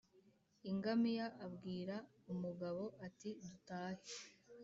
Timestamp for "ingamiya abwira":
0.63-1.95